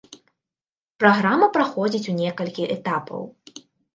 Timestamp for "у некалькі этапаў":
2.13-3.21